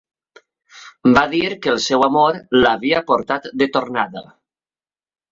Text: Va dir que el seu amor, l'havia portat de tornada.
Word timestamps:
Va 1.17 1.21
dir 1.33 1.41
que 1.65 1.69
el 1.73 1.77
seu 1.87 2.05
amor, 2.07 2.39
l'havia 2.63 3.01
portat 3.11 3.45
de 3.63 3.67
tornada. 3.75 4.25